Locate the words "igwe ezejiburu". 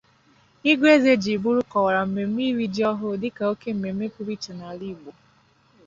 0.71-1.59